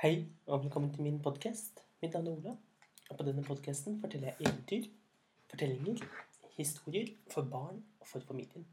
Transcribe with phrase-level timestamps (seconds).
[0.00, 1.82] Hei, og velkommen til min podkast.
[2.00, 2.52] Mitt navn er Ola.
[3.10, 4.84] Og på denne podkasten forteller jeg eventyr,
[5.50, 5.98] fortellinger,
[6.54, 8.64] historier for barn og for familien.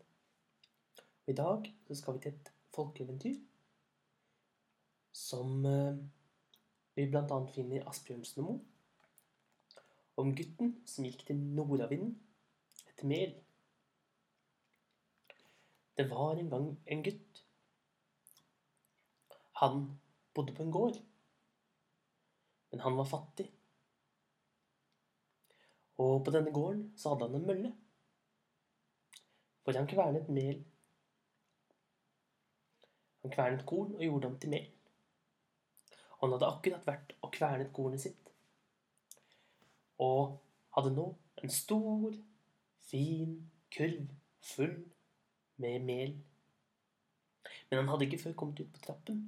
[1.25, 3.33] Og I dag så skal vi til et folkeeventyr
[5.11, 5.99] som eh,
[6.95, 7.41] vi bl.a.
[7.57, 9.83] finner i Asbjørnsen og Moe.
[10.23, 12.15] Om gutten som gikk til nordavinden
[12.85, 13.35] etter mel.
[15.99, 17.43] Det var en gang en gutt.
[19.65, 19.85] Han
[20.31, 21.03] bodde på en gård.
[22.71, 23.47] Men han var fattig.
[25.97, 27.71] Og på denne gården så hadde han en mølle.
[29.63, 30.59] For han kvernet mel.
[33.23, 34.67] Han kvernet korn og gjorde om til mel.
[36.17, 38.31] Og han hadde akkurat vært og kvernet kornet sitt.
[40.03, 40.37] Og
[40.77, 41.07] hadde nå
[41.41, 42.13] en stor,
[42.87, 43.39] fin
[43.73, 44.13] kurv
[44.47, 44.77] full
[45.57, 46.13] med mel.
[47.69, 49.25] Men han hadde ikke før kommet ut på trappen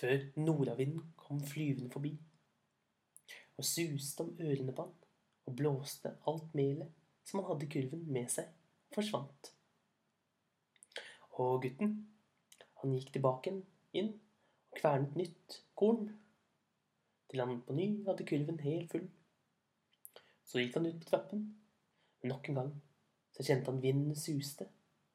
[0.00, 2.16] før nordavinden kom flyvende forbi
[3.60, 4.94] og suste om ørene på han
[5.46, 6.90] og blåste alt melet
[7.28, 8.48] som han hadde i kurven, med seg,
[8.90, 9.50] og forsvant.
[11.38, 11.92] Og gutten,
[12.80, 13.52] han gikk tilbake
[13.96, 16.08] inn og kvernet nytt korn,
[17.30, 19.06] til han på ny hadde kurven helt full.
[20.42, 21.44] Så gikk han ut på trappen,
[22.20, 22.72] men nok en gang
[23.36, 24.66] så kjente han vinden suste,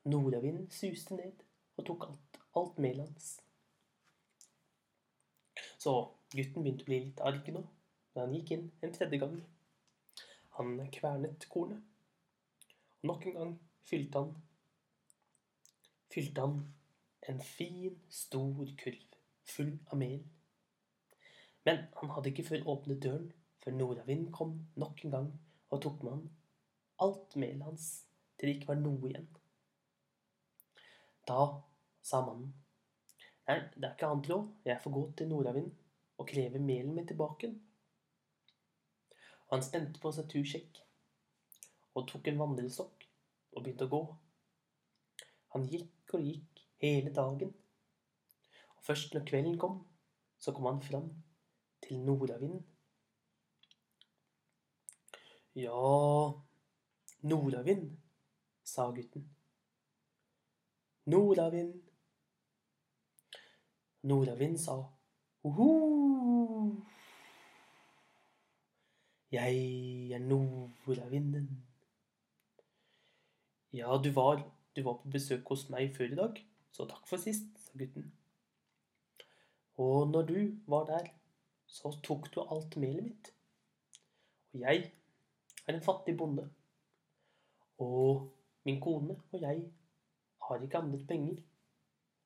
[0.08, 1.44] nordavinden suste ned
[1.76, 3.34] og tok alt, alt melet hans.
[5.82, 5.94] Så
[6.34, 7.62] gutten begynte å bli litt arg nå,
[8.14, 9.36] men han gikk inn en tredje gang.
[10.58, 11.82] Han kvernet kornet,
[13.02, 14.36] og nok en gang fylte han
[16.16, 16.62] fylte han
[17.28, 20.22] en fin, stor kurv full av mel.
[21.66, 23.32] Men han hadde ikke før åpnet døren
[23.64, 25.30] før nordavinden kom nok en gang
[25.74, 26.28] og tok med han
[27.06, 27.88] alt melet hans
[28.38, 29.28] til det ikke var noe igjen.
[31.28, 31.40] Da
[32.06, 32.54] sa mannen
[33.46, 34.48] Nei, det er ikke annet råd.
[34.66, 35.72] Jeg får gå til nordavind
[36.18, 37.52] og kreve melen min tilbake.
[39.52, 40.80] Han spente på seg tursjekk
[41.96, 43.06] og tok en vandrestokk
[43.56, 44.02] og begynte å gå.
[45.56, 47.54] Han gikk og gikk hele dagen.
[48.76, 49.78] Og først når kvelden kom,
[50.42, 51.12] så kom han fram
[51.86, 52.66] til nordavinden.
[55.56, 56.34] Ja,
[57.24, 57.94] nordavind,
[58.66, 59.30] sa gutten.
[61.06, 61.85] Nordavind,
[64.06, 64.76] Nordavind sa
[65.44, 66.82] Uhu.
[69.32, 69.56] Jeg
[70.14, 71.48] er nordavinden.
[73.74, 74.44] Ja, du var,
[74.76, 76.38] du var på besøk hos meg før i dag,
[76.72, 78.12] så takk for sist, sa gutten.
[79.82, 80.38] Og når du
[80.68, 81.10] var der,
[81.66, 83.34] så tok du alt melet mitt.
[84.54, 84.86] Og jeg
[85.66, 86.46] er en fattig bonde.
[87.82, 88.30] Og
[88.64, 89.66] min kone og jeg
[90.48, 91.42] har ikke annet penger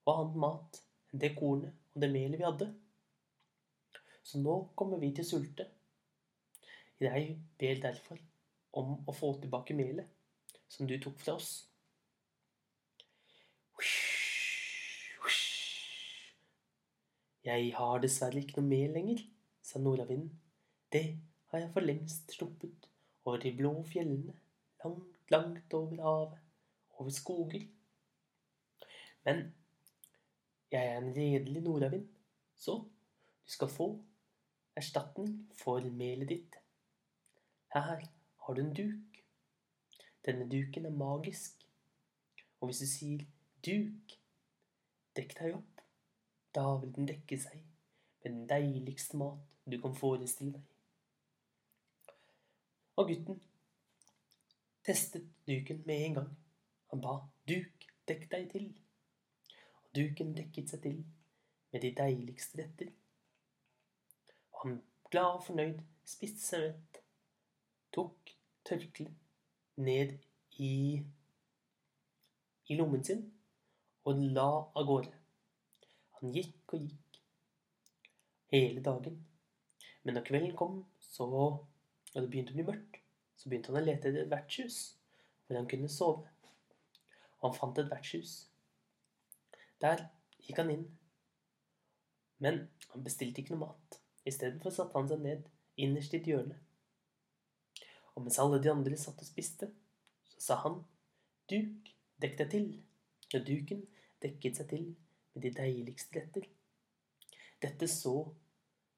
[0.06, 2.70] og annen mat enn det kornet og det melet vi hadde.
[4.24, 5.66] Så nå kommer vi til sulte.
[7.00, 8.20] Jeg ber derfor
[8.80, 10.10] om å få tilbake melet
[10.70, 11.66] som du tok fra oss.
[17.50, 19.24] Jeg har dessverre ikke noe mel lenger,
[19.64, 20.36] sa nordavinden.
[20.94, 21.06] Det
[21.50, 22.90] har jeg for lengst sluppet
[23.24, 24.36] over de blå fjellene,
[24.84, 26.44] langt, langt over havet,
[27.00, 27.64] over skoger.
[29.26, 29.48] Men
[30.72, 32.08] jeg er en redelig nordavind,
[32.58, 32.72] så
[33.46, 33.88] du skal få
[34.76, 36.56] erstatning for melet ditt.
[37.74, 38.06] Her
[38.46, 39.22] har du en duk.
[40.26, 41.68] Denne duken er magisk.
[42.62, 43.26] Og hvis du sier
[43.66, 44.18] 'duk',
[45.16, 45.82] dekk deg opp,
[46.56, 47.64] da vil den dekke seg
[48.24, 49.40] med den deiligste mat
[49.72, 50.64] du kan forestille deg.
[52.96, 53.42] Og gutten
[54.84, 56.38] testet duken med en gang.
[56.92, 58.89] Han ba 'duk, dekk deg til'.
[59.96, 60.98] Duken dekket seg til
[61.74, 62.92] med de deiligste retter.
[64.54, 64.76] Og han,
[65.10, 67.00] glad og fornøyd, spiste seg mett,
[67.96, 68.34] tok
[68.70, 69.16] tørkleet
[69.80, 70.18] ned
[70.62, 71.00] i,
[72.70, 73.24] i lommen sin
[74.06, 75.14] og la av gårde.
[76.20, 77.20] Han gikk og gikk
[78.54, 79.18] hele dagen.
[80.04, 83.00] Men når kvelden kom, så, og det begynte å bli mørkt,
[83.38, 84.80] så begynte han å lete etter et vertshus
[85.48, 86.28] hvor han kunne sove.
[87.40, 88.49] Og han fant et vertshus
[89.82, 90.06] der
[90.46, 90.88] gikk han inn.
[92.40, 94.00] Men han bestilte ikke noe mat.
[94.28, 95.48] Istedenfor satte han seg ned
[95.80, 96.60] innerst i et hjørne.
[98.16, 99.72] Og mens alle de andre satt og spiste,
[100.36, 100.82] så sa han,
[101.50, 101.90] Duk,
[102.22, 102.68] dekk deg til.
[103.34, 103.86] Og duken
[104.24, 104.86] dekket seg til
[105.34, 106.48] med de deiligste retter.
[107.62, 108.16] Dette så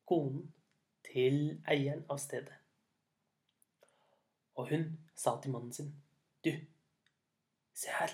[0.07, 0.47] konen
[1.05, 2.57] til eieren av stedet.
[4.59, 4.85] Og hun
[5.15, 5.93] sa til mannen sin,
[6.43, 6.51] Du,
[7.73, 8.13] se her,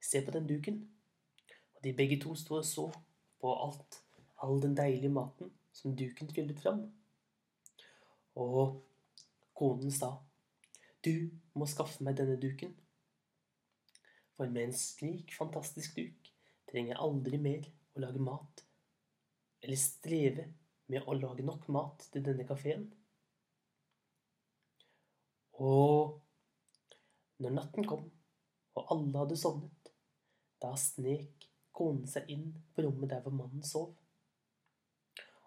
[0.00, 0.84] se på den duken.
[1.86, 2.88] De begge to sto og så
[3.38, 4.00] på alt,
[4.42, 6.80] all den deilige maten som duken tryllet fram.
[8.34, 8.80] Og
[9.54, 10.08] konen sa,
[11.06, 12.74] du må skaffe meg denne duken.
[14.34, 16.32] For med en slik fantastisk duk
[16.66, 18.66] trenger jeg aldri mer å lage mat,
[19.62, 20.50] eller streve
[20.90, 22.88] med å lage nok mat til denne kafeen.
[25.62, 26.18] Og
[27.38, 28.08] når natten kom,
[28.74, 29.92] og alle hadde sovnet,
[30.58, 33.92] da snek konen seg inn på rommet der hvor mannen sov.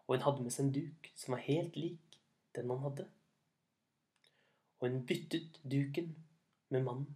[0.05, 2.19] Og hun hadde med seg en duk som var helt lik
[2.55, 3.05] den han hadde.
[4.79, 6.15] Og hun byttet duken
[6.69, 7.15] med mannen,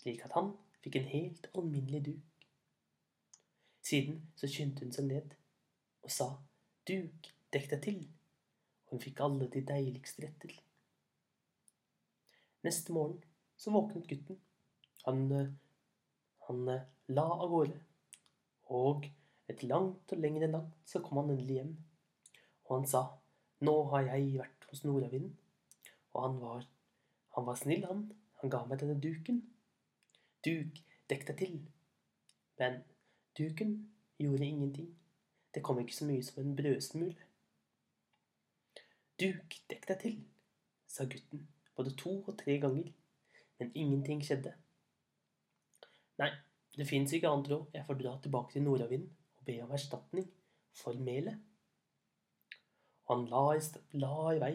[0.00, 2.44] slik at han fikk en helt alminnelig duk.
[3.86, 5.34] Siden så skyndte hun seg ned
[6.06, 6.30] og sa,
[6.88, 8.00] duk, dekk deg til,
[8.86, 10.54] og hun fikk alle de deiligste retter.
[12.66, 13.22] Neste morgen
[13.56, 14.38] så våknet gutten.
[15.06, 15.52] Han, eh,
[16.48, 17.78] han eh, la av gårde,
[18.66, 19.06] og
[19.48, 21.72] et langt og lengre natt så kom han endelig hjem.
[22.66, 23.02] Og han sa,
[23.62, 25.36] nå har jeg vært hos nordavinden,
[26.12, 26.66] og han var,
[27.36, 28.06] han var snill, han.
[28.42, 29.40] Han ga meg denne duken.
[30.44, 31.56] Duk, dekk deg til.
[32.60, 32.82] Men
[33.38, 33.76] duken
[34.20, 34.90] gjorde ingenting.
[35.54, 37.28] Det kom ikke så mye som en brødsmule.
[39.20, 40.18] Duk, dekk deg til,
[40.92, 41.46] sa gutten
[41.76, 42.92] både to og tre ganger,
[43.58, 44.52] men ingenting skjedde.
[46.20, 46.30] Nei,
[46.76, 47.68] det fins ikke andre råd.
[47.74, 50.26] Jeg får dra tilbake til nordavinden og be om erstatning
[50.76, 51.38] for melet.
[53.06, 53.62] Og han la i,
[54.02, 54.54] la i vei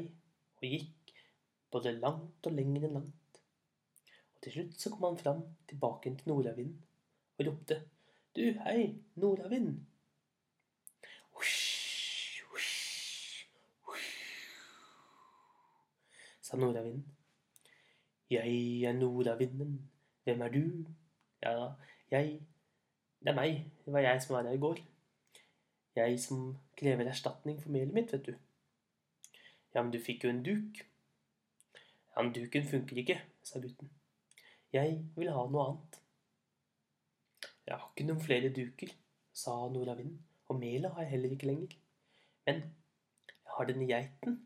[0.62, 1.14] og gikk
[1.72, 3.42] både langt og lenger enn langt.
[4.36, 6.82] Og til slutt så kom han fram tilbake til nordavinden
[7.40, 7.82] og ropte
[8.36, 9.80] Du, hei, nordavind!
[16.52, 17.06] sa nordavinden.
[18.30, 19.90] Jeg er nordavinden.
[20.24, 20.64] Hvem er du?
[21.44, 21.72] Ja,
[22.12, 22.42] jeg
[23.22, 23.72] Det er meg.
[23.86, 24.80] Det var jeg som var her i går.
[25.96, 28.34] Jeg som krever erstatning for melet mitt, vet du.
[29.76, 30.82] Ja, men du fikk jo en duk.
[32.16, 33.92] Ja, men duken funker ikke, sa gutten.
[34.74, 36.02] Jeg vil ha noe annet.
[37.68, 38.92] Jeg har ikke noen flere duker,
[39.34, 40.18] sa nordavinden.
[40.50, 41.78] Og melet har jeg heller ikke lenger.
[42.48, 42.64] Men
[43.30, 44.42] jeg har denne geiten.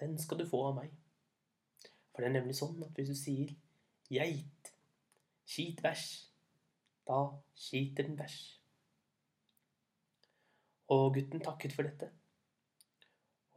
[0.00, 0.94] Den skal du få av meg.
[2.14, 3.52] For det er nemlig sånn at hvis du sier
[4.08, 4.72] geit,
[5.48, 6.29] skit bæsj,
[7.10, 7.20] da
[7.58, 8.38] skiter den bæsj.
[10.94, 12.10] Og gutten takket for dette.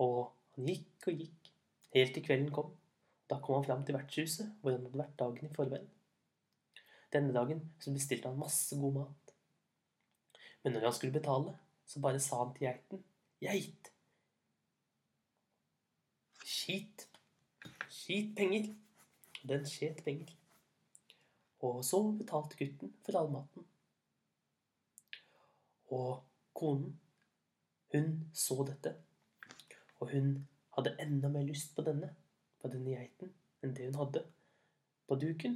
[0.01, 1.51] Og han gikk og gikk,
[1.95, 2.73] helt til kvelden kom.
[3.29, 5.89] Da kom han fram til vertshuset, hvor han hadde vært dagen i forveien.
[7.13, 9.33] Denne dagen så bestilte han masse god mat.
[10.63, 13.03] Men når han skulle betale, så bare sa han til geiten
[13.43, 13.89] Geit!
[16.43, 17.07] Skit
[18.03, 18.73] skit penger.
[19.47, 20.31] Den skjet penger.
[21.63, 23.65] Og så betalte gutten for all maten.
[25.95, 26.23] Og
[26.57, 26.97] konen,
[27.93, 28.95] hun så dette.
[30.01, 30.33] Og hun
[30.75, 32.09] hadde enda mer lyst på denne,
[32.59, 33.31] på denne geiten,
[33.63, 34.25] enn det hun hadde
[35.07, 35.55] på duken.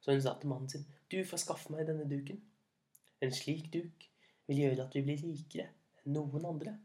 [0.00, 2.40] Så hun sa til mannen sin, du får skaffe meg denne duken.
[3.20, 4.08] En slik duk
[4.48, 5.68] vil gjøre at vi blir rikere
[6.04, 6.76] enn noen andre.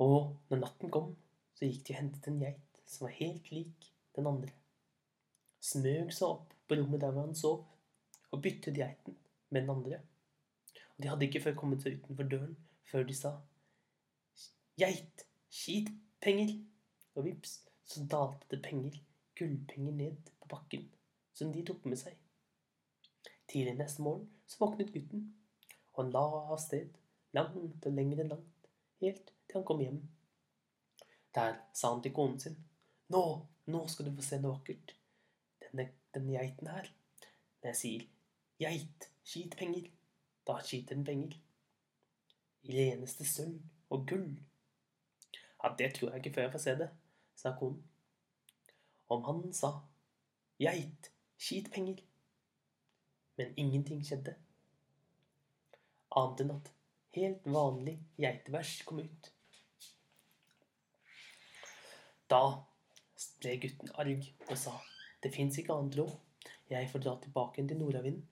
[0.00, 1.12] Og når natten kom,
[1.54, 4.59] så gikk de og hentet en geit som var helt lik den andre.
[5.60, 7.64] Smøg seg opp på rommet der hvor han sov,
[8.30, 9.16] og byttet geiten
[9.50, 10.00] med den andre.
[10.96, 12.56] Og de hadde ikke før kommet seg utenfor døren
[12.90, 13.34] før de sa
[14.80, 15.90] Geit, skit,
[16.24, 16.54] penger.
[17.18, 18.94] Og vips, så dalte det penger,
[19.36, 20.86] gullpenger, ned på bakken,
[21.34, 22.14] som de tok med seg.
[23.50, 25.26] Tidlig neste morgen så våknet gutten,
[25.92, 26.94] og han la av sted,
[27.36, 28.70] langt og lenger enn langt,
[29.02, 30.00] helt til han kom hjem
[31.34, 32.56] der sa han til konen sin.
[33.14, 33.22] Nå,
[33.66, 34.94] nå skal du få se noe vakkert.
[35.70, 36.88] Denne, denne geiten her.
[37.62, 38.06] Når jeg sier
[38.60, 39.90] geit, skit penger,
[40.46, 41.36] da skiter den penger.
[42.62, 43.60] I reneste sølv
[43.90, 44.32] og gull.
[45.62, 46.90] Ja, det tror jeg ikke før jeg får se det,
[47.36, 47.82] sa konen.
[49.10, 49.72] Om han sa
[50.60, 52.02] geit, skit penger.
[53.36, 54.36] Men ingenting skjedde.
[56.16, 56.72] Annet enn at
[57.16, 59.30] helt vanlig geitevers kom ut.
[62.30, 62.42] Da
[63.40, 64.76] ble gutten arg og sa
[65.22, 66.12] det fins ikke annet råd,
[66.70, 68.26] jeg får dra tilbake til nordavinden.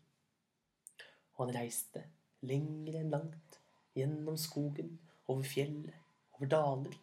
[1.36, 2.04] Og han reiste
[2.48, 3.60] lenger enn langt,
[3.98, 4.96] gjennom skogen,
[5.28, 5.94] over fjellet,
[6.36, 6.98] over daler,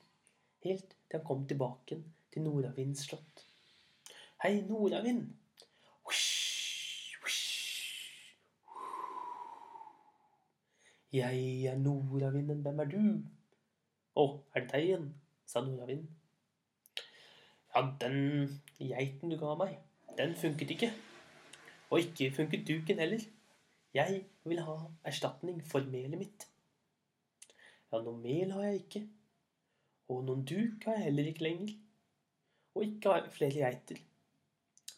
[0.66, 2.00] helt til han kom tilbake
[2.34, 3.46] til Nordavindens slott.
[4.44, 5.28] Hei, Nordavind!
[11.16, 13.04] Jeg er nordavinden, hvem er du?
[14.20, 15.06] Å, er det deg igjen?
[15.48, 16.10] sa nordavinden.
[17.76, 19.74] Ja, den geiten du ga meg,
[20.16, 20.94] den funket ikke.
[21.92, 23.20] Og ikke funket duken heller.
[23.94, 26.46] Jeg vil ha erstatning for melet mitt.
[27.92, 29.04] Ja, noe mel har jeg ikke.
[30.08, 31.76] Og noen duk har jeg heller ikke lenger.
[32.76, 34.00] Og ikke har flere geiter.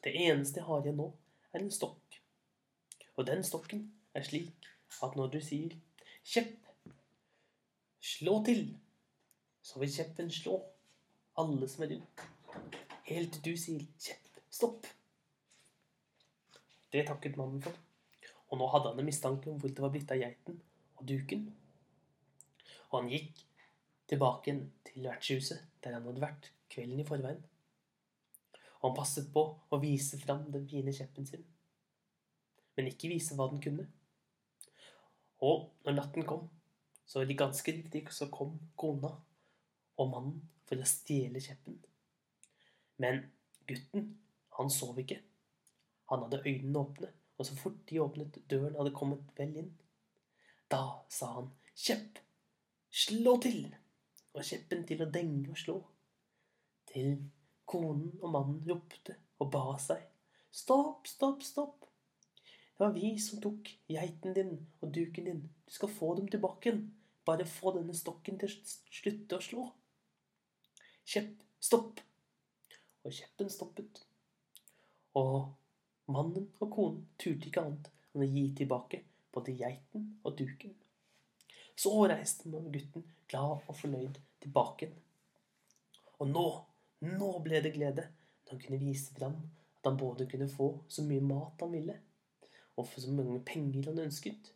[0.03, 1.09] Det eneste jeg har igjen nå,
[1.53, 2.21] er en stokk.
[3.17, 4.69] Og den stokken er slik
[5.01, 5.73] at når du sier
[6.23, 6.93] 'kjepp,
[8.01, 8.73] slå til',
[9.61, 10.61] så vil kjeppen slå
[11.37, 12.27] alle som er rundt,
[13.07, 14.87] helt du sier 'kjepp, stopp'.
[16.91, 17.73] Det takket mannen for,
[18.49, 20.61] og nå hadde han en mistanke om hvor det var blitt av geiten
[20.95, 21.47] og duken.
[22.89, 23.43] Og han gikk
[24.07, 24.55] tilbake
[24.87, 27.43] til vertshuset der han hadde vært kvelden i forveien.
[28.79, 31.43] Og han passet på å vise fram den fine kjeppen sin,
[32.77, 33.87] men ikke vise hva den kunne.
[35.43, 36.47] Og når natten kom,
[37.05, 39.11] så var de ganske riktig så kom kona
[39.97, 41.77] og mannen for å stjele kjeppen.
[42.97, 43.23] Men
[43.67, 44.13] gutten,
[44.57, 45.19] han sov ikke.
[46.09, 49.73] Han hadde øynene åpne, og så fort de åpnet døren hadde kommet vel inn,
[50.71, 52.19] da sa han kjepp,
[52.91, 53.67] slå til,
[54.33, 55.77] og kjeppen til å denge og slå.
[56.87, 57.17] Til
[57.67, 60.01] konen og mannen ropte og ba seg,
[60.51, 61.85] stopp, stopp, stopp.
[62.77, 65.41] Det var vi som tok geiten din og duken din.
[65.65, 66.83] Du skal få dem tilbake igjen.
[67.25, 69.63] Bare få denne stokken til å slutte å slå.
[71.07, 72.03] Kjepp, stopp.
[73.07, 74.01] Og kjeppen stoppet.
[75.15, 75.47] Og
[76.11, 79.01] mannen og konen turte ikke annet enn å gi tilbake
[79.33, 80.73] både geiten og duken.
[81.77, 84.89] Så reiste gutten glad og fornøyd tilbake.
[86.17, 86.45] Og nå,
[87.05, 89.37] nå ble det glede da han kunne vise fram
[89.77, 91.97] at han både kunne få så mye mat han ville,
[92.77, 94.51] og for så mange penger han ønsket.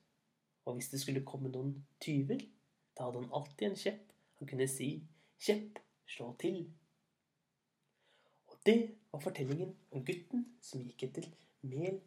[0.66, 2.42] Og hvis det skulle komme noen tyver,
[2.98, 4.08] da hadde han alltid en kjepp
[4.42, 5.04] han kunne si
[5.42, 6.66] 'Kjepp, slå til'.
[8.66, 11.26] Det var fortellingen om gutten som gikk etter
[11.66, 11.98] mel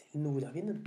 [0.00, 0.82] til nordavinden.